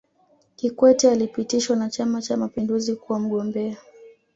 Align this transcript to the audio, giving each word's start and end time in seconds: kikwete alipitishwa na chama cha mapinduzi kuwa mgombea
kikwete 0.55 1.11
alipitishwa 1.11 1.75
na 1.75 1.89
chama 1.89 2.21
cha 2.21 2.37
mapinduzi 2.37 2.95
kuwa 2.95 3.19
mgombea 3.19 3.77